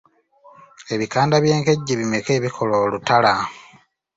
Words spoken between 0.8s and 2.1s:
Ebikanda by’enkejje